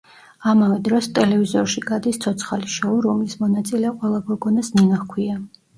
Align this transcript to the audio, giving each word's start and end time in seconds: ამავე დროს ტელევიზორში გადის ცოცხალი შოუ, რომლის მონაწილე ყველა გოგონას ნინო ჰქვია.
ამავე 0.51 0.77
დროს 0.87 1.09
ტელევიზორში 1.19 1.83
გადის 1.91 2.19
ცოცხალი 2.25 2.73
შოუ, 2.79 2.97
რომლის 3.09 3.39
მონაწილე 3.45 3.97
ყველა 4.03 4.27
გოგონას 4.33 4.77
ნინო 4.81 5.05
ჰქვია. 5.07 5.43